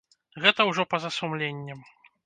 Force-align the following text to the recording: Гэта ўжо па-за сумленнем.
Гэта 0.45 0.67
ўжо 0.69 0.87
па-за 0.95 1.15
сумленнем. 1.21 1.89